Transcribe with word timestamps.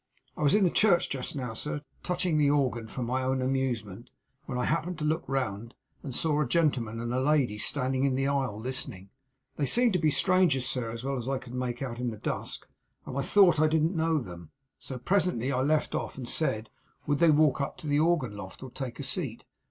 I 0.35 0.41
was 0.41 0.55
in 0.55 0.63
the 0.63 0.71
church 0.71 1.11
just 1.11 1.35
now, 1.35 1.53
sir, 1.53 1.81
touching 2.01 2.39
the 2.39 2.49
organ 2.49 2.87
for 2.87 3.03
my 3.03 3.21
own 3.21 3.39
amusement, 3.39 4.09
when 4.47 4.57
I 4.57 4.65
happened 4.65 4.97
to 4.97 5.05
look 5.05 5.23
round, 5.27 5.75
and 6.01 6.15
saw 6.15 6.41
a 6.41 6.47
gentleman 6.47 6.99
and 6.99 7.11
lady 7.23 7.59
standing 7.59 8.03
in 8.03 8.15
the 8.15 8.25
aisle 8.25 8.59
listening. 8.59 9.11
They 9.57 9.67
seemed 9.67 9.93
to 9.93 9.99
be 9.99 10.09
strangers, 10.09 10.65
sir, 10.65 10.89
as 10.89 11.03
well 11.03 11.17
as 11.17 11.29
I 11.29 11.37
could 11.37 11.53
make 11.53 11.83
out 11.83 11.99
in 11.99 12.09
the 12.09 12.17
dusk; 12.17 12.67
and 13.05 13.15
I 13.15 13.21
thought 13.21 13.59
I 13.59 13.67
didn't 13.67 13.95
know 13.95 14.17
them; 14.17 14.49
so 14.79 14.97
presently 14.97 15.51
I 15.51 15.61
left 15.61 15.93
off, 15.93 16.17
and 16.17 16.27
said, 16.27 16.71
would 17.05 17.19
they 17.19 17.29
walk 17.29 17.61
up 17.61 17.77
into 17.77 17.85
the 17.85 17.99
organ 17.99 18.35
loft, 18.35 18.63
or 18.63 18.71
take 18.71 18.99
a 18.99 19.03
seat? 19.03 19.43